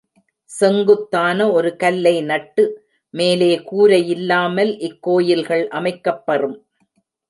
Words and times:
செங்குத்தான 0.51 1.51
ஒரு 1.51 1.75
கல்லை 1.75 2.21
நட்டு, 2.21 2.65
மேலே 3.13 3.51
கூரையில்லாமல் 3.71 4.75
இக் 4.79 5.01
கோயில்கள் 5.01 5.67
அமைக்கப் 5.69 6.25
பெறும். 6.25 6.57